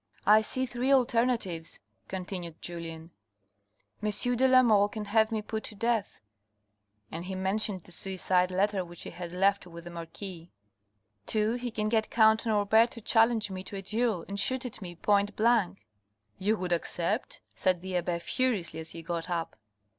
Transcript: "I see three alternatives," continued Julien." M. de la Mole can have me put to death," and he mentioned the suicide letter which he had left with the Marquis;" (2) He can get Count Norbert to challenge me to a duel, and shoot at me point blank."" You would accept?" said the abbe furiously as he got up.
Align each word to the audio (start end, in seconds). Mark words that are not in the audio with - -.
"I 0.35 0.41
see 0.41 0.65
three 0.65 0.91
alternatives," 0.91 1.79
continued 2.07 2.59
Julien." 2.59 3.11
M. 4.01 4.09
de 4.35 4.47
la 4.47 4.63
Mole 4.63 4.89
can 4.89 5.05
have 5.05 5.31
me 5.31 5.43
put 5.43 5.63
to 5.65 5.75
death," 5.75 6.21
and 7.11 7.25
he 7.25 7.35
mentioned 7.35 7.83
the 7.83 7.91
suicide 7.91 8.49
letter 8.49 8.83
which 8.83 9.03
he 9.03 9.11
had 9.11 9.31
left 9.31 9.67
with 9.67 9.83
the 9.83 9.91
Marquis;" 9.91 10.49
(2) 11.27 11.53
He 11.53 11.69
can 11.69 11.87
get 11.87 12.09
Count 12.09 12.47
Norbert 12.47 12.89
to 12.93 13.01
challenge 13.01 13.51
me 13.51 13.61
to 13.63 13.75
a 13.75 13.83
duel, 13.83 14.25
and 14.27 14.39
shoot 14.39 14.65
at 14.65 14.81
me 14.81 14.95
point 14.95 15.35
blank."" 15.35 15.85
You 16.39 16.57
would 16.57 16.71
accept?" 16.71 17.39
said 17.53 17.81
the 17.83 17.95
abbe 17.95 18.17
furiously 18.17 18.79
as 18.79 18.89
he 18.89 19.03
got 19.03 19.29
up. 19.29 19.55